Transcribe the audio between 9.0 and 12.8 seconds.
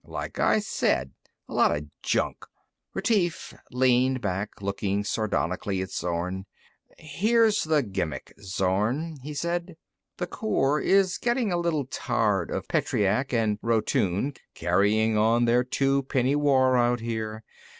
he said. "The Corps is getting a little tired of